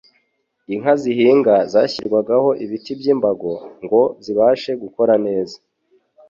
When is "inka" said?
0.73-0.93